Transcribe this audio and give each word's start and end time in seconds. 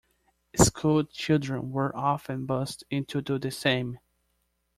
Schoolchildren 0.57 1.69
were 1.71 1.95
often 1.95 2.47
bussed 2.47 2.83
in 2.89 3.05
to 3.05 3.21
do 3.21 3.37
the 3.37 3.51
same. 3.51 3.99